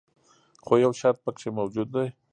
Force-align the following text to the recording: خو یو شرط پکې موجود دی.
خو 0.65 0.73
یو 0.83 0.91
شرط 0.99 1.17
پکې 1.23 1.49
موجود 1.57 1.87
دی. 1.95 2.07